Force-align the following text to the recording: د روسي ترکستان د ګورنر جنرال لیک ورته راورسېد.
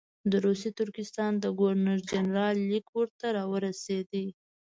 د 0.31 0.33
روسي 0.45 0.69
ترکستان 0.79 1.31
د 1.39 1.45
ګورنر 1.59 1.97
جنرال 2.11 2.55
لیک 2.69 2.87
ورته 2.97 3.27
راورسېد. 3.37 4.09